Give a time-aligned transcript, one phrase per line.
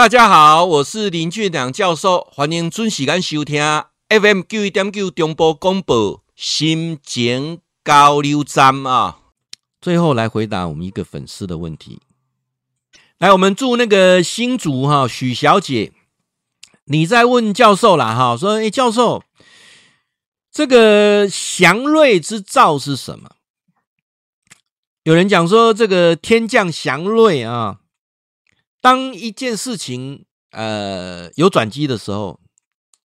[0.00, 3.62] 大家好，我是林俊良教授，欢迎准时间收听
[4.08, 9.18] FM 九一点九中波广播心情交流站啊。
[9.78, 12.00] 最后来回答我们一个粉丝的问题，
[13.18, 15.92] 来，我们祝那个新竹哈许小姐，
[16.86, 19.22] 你在问教授啦哈，说哎教授，
[20.50, 23.32] 这个祥瑞之兆是什么？
[25.02, 27.79] 有人讲说这个天降祥瑞啊。
[28.80, 32.40] 当一件事情呃有转机的时候，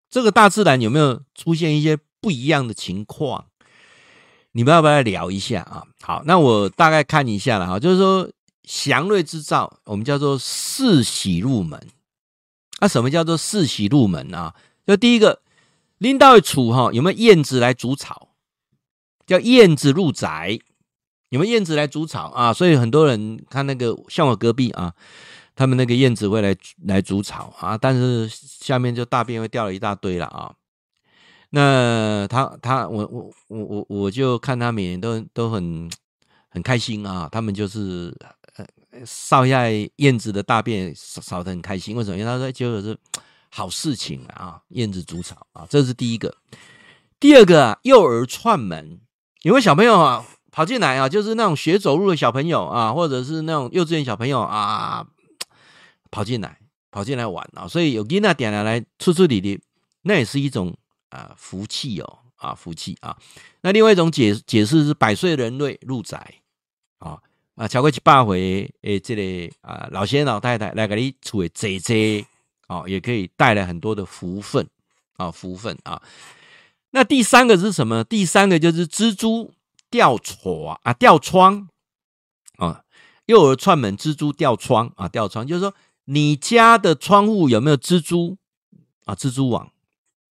[0.09, 3.45] 这个大自然有没有出现一些不一样的情况？
[4.53, 5.83] 你们要不要聊一下啊？
[6.02, 8.31] 好，那我大概看一下了哈，就是说
[8.63, 11.88] 祥瑞之兆，我们叫做四喜入门。
[12.80, 14.55] 那、什么叫做四喜入门啊？
[14.88, 15.41] 就第一个，
[15.97, 18.30] 领导处哈有没有燕子来筑巢？
[19.25, 20.57] 叫燕子入宅，
[21.30, 22.53] 有没有燕子来筑巢啊？
[22.53, 24.94] 所以很多人看那个像我隔壁啊。
[25.55, 26.55] 他们那个燕子会来
[26.86, 30.54] 来筑巢啊，但是下面就大便会掉了一大堆了啊。
[31.52, 35.89] 那他他我我我我我就看他每年都都很
[36.50, 38.14] 很开心啊，他们就是
[39.06, 39.64] 扫一下
[39.95, 41.95] 燕子的大便扫扫得很开心。
[41.95, 42.17] 为什么？
[42.17, 42.97] 因为他说就是
[43.50, 46.36] 好事情啊，燕子筑巢啊，这是第一个。
[47.17, 49.00] 第二个啊，幼儿串门，
[49.44, 51.08] 有位小朋友啊跑进来啊？
[51.08, 55.08] 就是那种学走路的小朋友啊，或者是那种幼稚园小朋友啊。
[56.11, 56.58] 跑进来，
[56.92, 57.67] 跑进来玩啊！
[57.67, 59.59] 所以有囡仔点来来出出里里，
[60.03, 60.73] 那也是一种
[61.09, 63.17] 啊福气哦啊福气啊。
[63.62, 66.36] 那另外一种解解释是百岁人瑞入宅
[67.00, 67.22] 啊
[67.56, 72.25] 啊，超过一百回诶，这里、啊老先生老太太来给你出个姐姐
[72.67, 74.66] 啊，也可以带来很多的福分
[75.17, 76.02] 啊福分啊。
[76.92, 78.03] 那第三个是什么？
[78.06, 79.53] 第三个就是蜘蛛
[79.90, 81.67] 吊床啊吊窗
[82.58, 82.84] 啊，
[83.25, 85.73] 幼儿串门，蜘蛛吊窗啊吊窗，就是说。
[86.06, 88.38] 你家的窗户有没有蜘蛛
[89.06, 89.16] 啊？
[89.16, 89.72] 蜘蛛网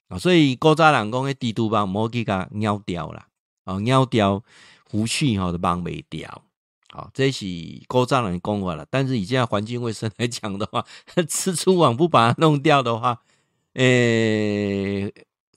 [0.09, 3.27] 啊，所以古早人讲的地图帮莫给它咬掉了
[3.65, 4.43] 啊，咬掉
[4.89, 6.43] 福气哈都帮没掉。
[6.91, 7.47] 好，这是
[7.89, 8.87] 古早人讲话了。
[8.89, 10.87] 但是以现在环境卫生来讲的话，
[11.27, 13.21] 蜘蛛网不把它弄掉的话，
[13.73, 15.13] 诶、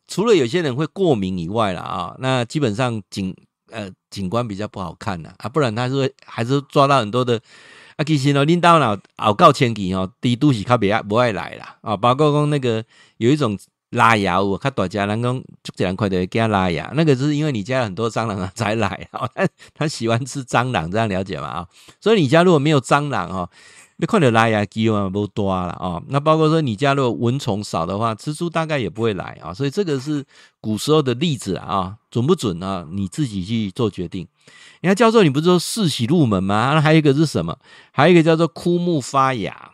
[0.07, 3.35] 除了有些人会过敏以外了啊，那基本上景
[3.69, 7.39] 呃景观比较不好看了啊，不然他是会还是抓到很多的。
[7.97, 12.83] 啊，其实呢，领导呢，熬告前期哦，低都是较不爱不爱来啦啊，包括讲那个
[13.17, 13.57] 有一种
[13.89, 21.47] 拉牙物，较大家人讲就这样快的给他拉牙，那个是因为你家有很多蟑螂啊才来啊，他他喜欢吃蟑螂，这样了解吗？
[21.47, 21.67] 啊，
[21.99, 23.49] 所以你家如果没有蟑螂哦。
[23.99, 26.01] 你看到拉牙机啊，不多了啊。
[26.07, 29.51] 那包括说你家如果蚊虫少的话，蜘蛛大概也不会来啊。
[29.53, 30.23] 所以这个是
[30.61, 32.87] 古时候的例子啊，准不准啊？
[32.91, 34.27] 你自己去做决定。
[34.81, 36.73] 人家教授，你不是说四喜入门吗？
[36.75, 37.57] 那 还有一个是什么？
[37.91, 39.71] 还有一个叫做枯木发芽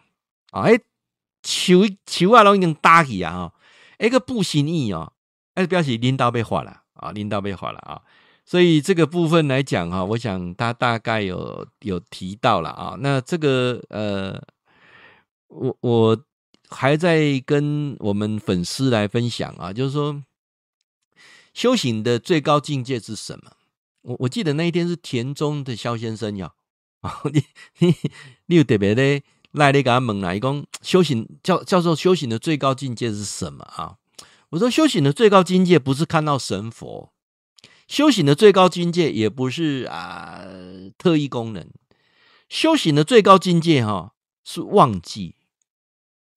[0.52, 0.62] 啊。
[0.62, 0.80] 哎，
[1.44, 3.52] 树树啊，拢已经打起啊。
[4.00, 5.12] 一个不行意哦，
[5.56, 8.02] 哎，表示领导被划了啊，领导被划了啊。
[8.46, 12.96] 所以这个部分来讲哈，我想他大概有有提到了啊。
[13.00, 14.42] 那这个呃，
[15.48, 16.26] 我我
[16.70, 20.22] 还在跟我们粉丝来分享啊，就是说
[21.54, 23.52] 修行的最高境界是什么？
[24.02, 26.52] 我我记得那一天是田中的肖先生呀
[27.00, 27.46] 啊， 你
[27.80, 27.96] 你
[28.48, 29.22] 你有特别的
[29.52, 33.96] 来那个问来讲修行教教授修行的最高境界是什么啊？
[34.50, 37.13] 我说修行的最高境界不是看到神佛。
[37.88, 40.42] 修行的最高境界也不是啊
[40.98, 41.68] 特异功能，
[42.50, 44.12] 修行的最高境界哈、哦、
[44.44, 45.36] 是忘记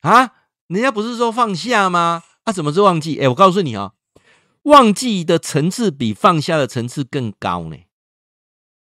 [0.00, 0.32] 啊，
[0.66, 2.24] 人家不是说放下吗？
[2.44, 3.18] 啊，怎么是忘记？
[3.20, 4.20] 哎，我告诉你啊、哦，
[4.62, 7.76] 忘记的层次比放下的层次更高呢。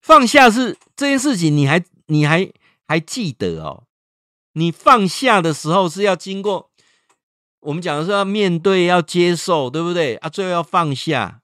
[0.00, 2.52] 放下是这件事情，你还你还
[2.86, 3.84] 还记得哦？
[4.52, 6.70] 你放下的时候是要经过
[7.60, 10.14] 我们讲的是要面对、要接受，对不对？
[10.16, 11.42] 啊，最后要放下。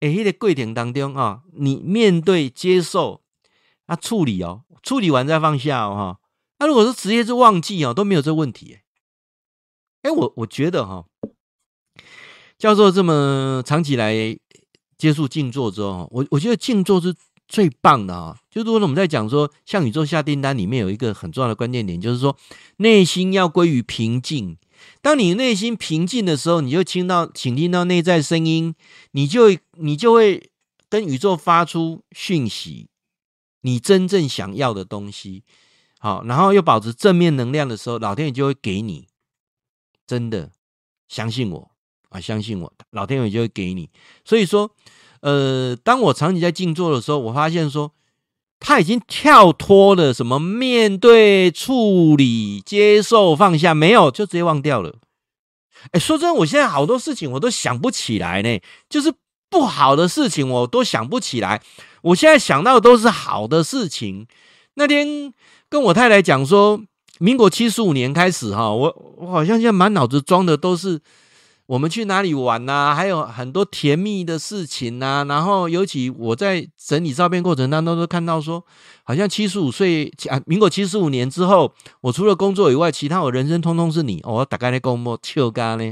[0.00, 3.22] 哎，那个过程当中啊，你面对、接受、
[3.86, 6.20] 啊处理哦，处理完再放下哦哈。
[6.58, 8.78] 那如果说直接是忘记哦，都没有这问题。
[10.02, 11.06] 哎，我我觉得哈，
[12.58, 14.38] 教授这么长期来
[14.98, 17.14] 接触静坐之后，我我觉得静坐是
[17.48, 18.38] 最棒的啊。
[18.50, 22.36] 就如果我们在讲说，向宇宙下订单里面有一个很重要的关键点，就是说
[22.76, 24.58] 内心要归于平静。
[25.00, 28.74] 当你内心平静的时候，你就听到，请听到内在声音，
[29.12, 30.50] 你就你就会
[30.88, 32.88] 跟宇宙发出讯息，
[33.60, 35.44] 你真正想要的东西，
[35.98, 39.06] 好，然后又保持正面能量的时候，老天爷就会给你，
[40.06, 40.52] 真的
[41.08, 41.70] 相信我
[42.08, 43.90] 啊，相信我，老天爷就会给你。
[44.24, 44.70] 所以说，
[45.20, 47.92] 呃，当我长期在静坐的时候，我发现说，
[48.66, 54.94] 他已经跳脱了什么面对、处理、接受、放下，没有，就直接忘掉了。
[55.92, 58.58] 哎，说真，我现在好多事情我都想不起来呢，
[58.88, 59.12] 就是
[59.50, 61.60] 不好的事情我都想不起来。
[62.00, 64.26] 我现在想到的都是好的事情。
[64.76, 65.34] 那天
[65.68, 66.80] 跟我太太讲说，
[67.18, 70.98] 民国七十五年开始哈，我我好像现在满脑子装的都是。
[71.66, 72.94] 我们去哪里玩呐、啊？
[72.94, 75.24] 还有很多甜蜜的事情呐、啊。
[75.24, 78.62] 然后，尤其我在整理照片过程当中，都看到说，
[79.02, 81.72] 好像七十五岁啊，民国七十五年之后，
[82.02, 84.20] 我除了工作以外，其他我人生通通是你。
[84.24, 85.90] 哦、我大概在跟我笑干呢。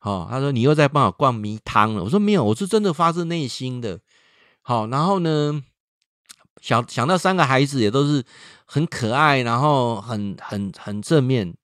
[0.00, 2.02] 好，他说你又在帮我灌迷汤了。
[2.02, 4.00] 我说没有，我是真的发自内心的。
[4.62, 5.62] 好，然后呢，
[6.60, 8.24] 想想到三个孩子也都是
[8.64, 11.54] 很可爱，然后很很很正面。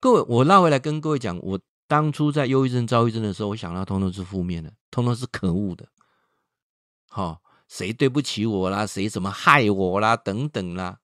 [0.00, 1.60] 各位，我绕回来跟各位讲，我。
[1.88, 5.86] 当初在忧郁症、躁郁症的时候，我想到通通是负面的，通通是可恶的。
[7.08, 8.84] 好，谁对不起我啦？
[8.84, 10.16] 谁怎么害我啦？
[10.16, 10.98] 等等啦。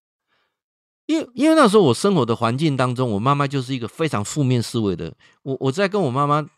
[1.07, 5.15] 因为因为那时候我生活的环境当中，我妈妈就是一个非常负面思维的。
[5.43, 6.49] 我我在跟我妈妈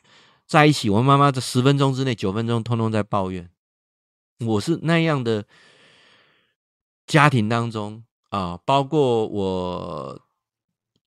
[0.47, 3.50] 在一起，我妈妈在十分钟之内、九分钟通通在抱怨。
[4.41, 5.44] 我是那样的
[7.06, 10.20] 家庭当中啊，包括我。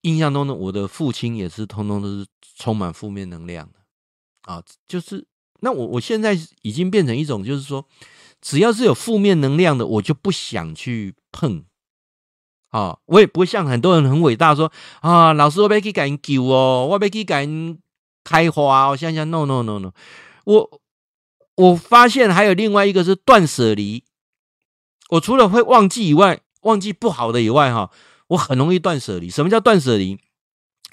[0.08, 2.26] 印象中的我的父亲也是通通都是
[2.56, 3.80] 充满负面能量的。
[4.44, 5.28] 啊，就是
[5.60, 7.86] 那我我现在已经变成一种，就是说，
[8.42, 11.66] 只要是有负面能量的，我就不想去碰。
[12.70, 14.72] 啊，我也不会像很多人很伟大说
[15.02, 17.80] 啊，老师我要去给人救哦，我要去给人
[18.24, 19.92] 开花，我想想，no no no no，
[20.46, 20.82] 我
[21.56, 24.06] 我发现还有另外一个是断舍离，
[25.10, 27.92] 我除了会忘记以外，忘记不好的以外，哈。
[28.28, 29.30] 我很容易断舍离。
[29.30, 30.20] 什么叫断舍离？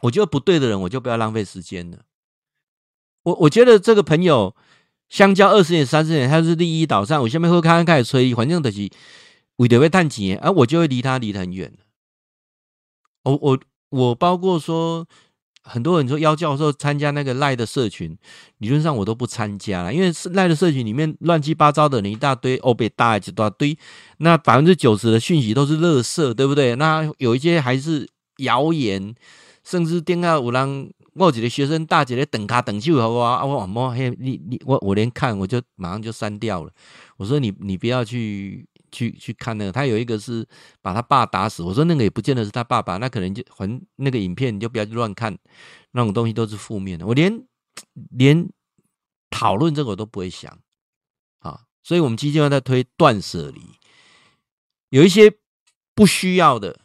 [0.03, 2.05] 我觉得不对的人，我就不要浪费时间了。
[3.23, 4.55] 我我觉得这个朋友，
[5.09, 7.23] 相交二十年、三十年，他是利益导向。
[7.23, 8.93] 我下面会看看开始吹，反正等级
[9.57, 11.73] 为的会淡几年，而我就会离他离得很远。
[13.23, 13.61] 我我
[13.91, 15.07] 我包括说。
[15.65, 18.17] 很多人说邀教授参加那个赖的社群，
[18.59, 23.77] 理论上我都不参加了，因为赖的社群里面乱七八糟的人一大堆，欧北大一大堆，
[24.19, 26.77] 那百分之九十的讯息都是垃圾，对不对？
[26.77, 28.07] 那有一些还是
[28.39, 29.15] 谣言，
[29.65, 33.45] 甚至电话有人我几个学生大姐在等卡等就好不好啊？
[33.45, 36.71] 我我嘿，你你我我连看我就马上就删掉了。
[37.17, 38.67] 我说你你不要去。
[38.95, 40.47] 去去看那个，他有一个是
[40.81, 41.65] 把他爸打死。
[41.65, 45.37] 我说那个也不见得是他爸爸，那可能就还那个影片，你就不要去乱看，
[45.91, 47.05] 那种东西都是负面的。
[47.05, 47.45] 我连
[48.11, 48.49] 连
[49.31, 50.57] 讨论这个我都不会想
[51.41, 53.61] 啊，所以我们基金会在推断舍离，
[54.91, 55.33] 有一些
[55.95, 56.79] 不需要的。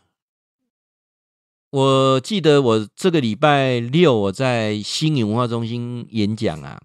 [1.70, 6.82] 我记得我这个礼拜六我在新影文化中心演讲啊，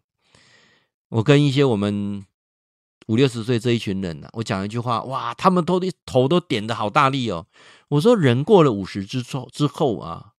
[1.08, 2.26] 我跟一些我们。
[3.06, 7.46] 五六十岁这一群人呢、啊，我讲一句话，哇，他们都的头都点得好大力哦。
[7.88, 10.32] 我说，人过了五十之后之后啊，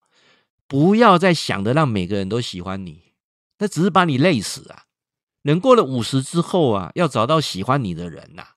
[0.68, 3.14] 不要再想着让每个人都喜欢你，
[3.60, 4.84] 那只是把你累死啊。
[5.44, 8.48] 人过了五十之后啊，要找到喜欢你的人呐。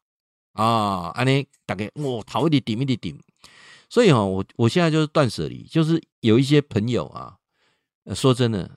[0.55, 3.21] 啊，安尼大概我头一点顶一点顶。
[3.91, 7.37] 所以哈、哦，我我现在就是断舍离，就是有一些朋友啊，
[8.15, 8.71] 说真的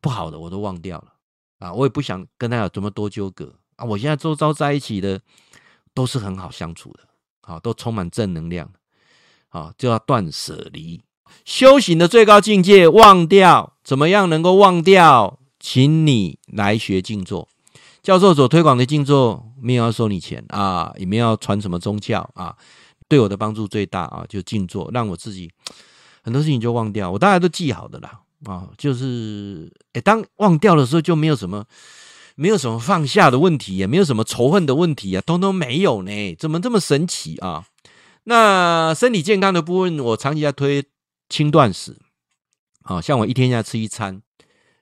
[0.00, 1.14] 不好的我都忘掉了
[1.58, 3.58] 啊，我也不想跟他有这么多纠葛。
[3.76, 5.20] 啊，我现在周遭在一起的
[5.94, 7.00] 都是很好相处的，
[7.42, 8.70] 好，都充满正能量，
[9.48, 11.00] 好，就要断舍离。
[11.44, 13.74] 修行的最高境界，忘掉。
[13.84, 15.38] 怎么样能够忘掉？
[15.60, 17.48] 请你来学静坐。
[18.02, 22.56] 教授所推广的静坐，没有要收你钱啊，也没有要传什么宗教啊。
[23.08, 25.50] 对我的帮助最大啊，就静坐，让我自己
[26.22, 27.10] 很多事情就忘掉。
[27.10, 31.64] 我大家都记好的啦，啊，就是，诶，当忘掉的时候，就没有什么。
[32.38, 37.66] 没有什么放下的问题，也没有什么仇恨的问题啊，通通没有呢，怎么这么神奇啊？
[38.24, 40.84] 那身体健康的部分，我长期在推
[41.30, 41.96] 轻断食，
[42.82, 44.20] 好像我一天要吃一餐，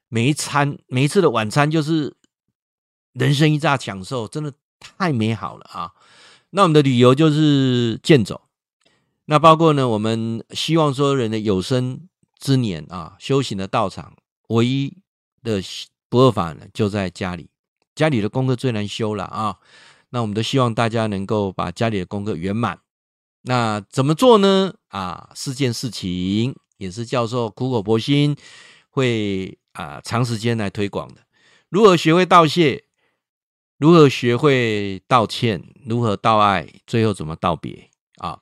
[0.09, 2.17] 每一餐每一次的晚餐就是
[3.13, 5.93] 人生一大享受，真的太美好了啊！
[6.51, 8.49] 那我们的旅游就是健走，
[9.27, 12.09] 那包括呢，我们希望所有人的有生
[12.41, 14.17] 之年啊，修行的道场
[14.49, 14.99] 唯一
[15.45, 15.63] 的。
[16.15, 17.51] 不二法呢，就在家里，
[17.97, 19.59] 家里的功课最难修了啊！
[20.11, 22.79] 那我们都希望大家能够把家里的功课圆满。
[23.43, 24.75] 那怎么做呢？
[24.91, 28.37] 啊，四件事情也是教授苦口婆心
[28.91, 31.23] 会啊长时间来推广的。
[31.69, 32.85] 如何学会道谢？
[33.79, 35.65] 如何学会道歉？
[35.85, 36.69] 如何道爱？
[36.87, 37.91] 最后怎么道别？
[38.19, 38.39] 啊，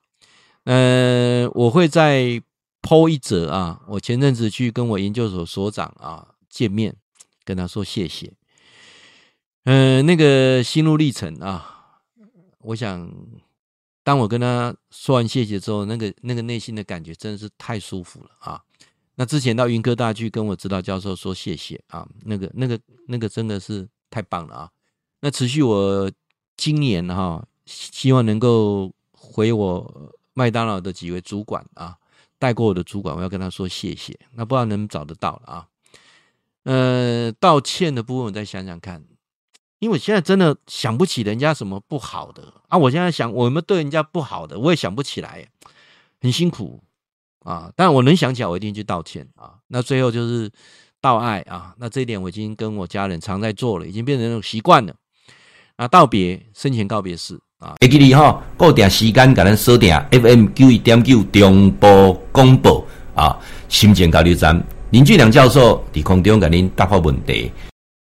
[0.65, 2.43] 嗯、呃，我会再
[2.83, 3.81] po 一则啊。
[3.89, 6.95] 我前阵子去跟我研究所所长啊见面。
[7.45, 8.33] 跟他说谢谢，
[9.65, 12.01] 嗯、那个心路历程啊，
[12.59, 13.13] 我想
[14.05, 18.61] 当我跟他说完谢谢之后，那个那个内心的感觉真的是太舒服了啊！
[19.15, 24.71] 那之前到云科大去跟我指导教授说谢谢啊，那个那个那个真的是太棒了啊！
[25.21, 26.11] 那持续我
[26.57, 31.97] 今年哈、希望能够回我麦当劳的几位主管啊，
[32.39, 34.19] 带过我的主管，我要跟他说谢谢。
[34.33, 35.69] 那不知道能不能找得到了啊？
[36.65, 39.03] 呃，道歉的部分我再想想看。
[39.79, 42.79] 因为我现在真的想不起人家什么不好的啊！
[42.79, 45.45] 我现在想我有没有对人家不好的，我也想不起来，
[46.21, 46.81] 很辛苦
[47.45, 47.73] 啊！
[47.75, 49.55] 但我能想起来，我一定去道歉啊！
[49.67, 50.49] 那最后就是
[51.01, 51.75] 道爱啊！
[51.79, 54.95] 那这一点我已经跟我家人常在做了，已经变成那种习惯了。
[55.75, 63.37] 啊，道别生前告别式啊，会记你哈，固定时间给咱锁定 FM 九一点九中波广播啊，
[63.69, 67.51] 心情交流站林俊良教授伫空中给您答复问题。